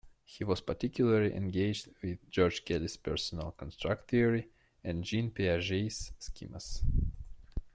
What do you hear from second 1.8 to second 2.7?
with George